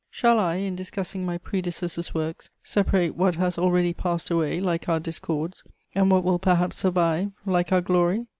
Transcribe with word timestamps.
Shall 0.09 0.39
I, 0.39 0.55
in 0.55 0.75
discussing 0.75 1.27
my 1.27 1.37
predecessor's 1.37 2.11
works, 2.11 2.49
separate 2.63 3.15
what 3.15 3.35
has 3.35 3.59
already 3.59 3.93
passed 3.93 4.31
away, 4.31 4.59
like 4.59 4.89
our 4.89 4.99
discords, 4.99 5.63
and 5.93 6.09
what 6.09 6.23
will 6.23 6.39
perhaps 6.39 6.77
survive, 6.77 7.31
like 7.45 7.71
our 7.71 7.81
glory? 7.81 8.25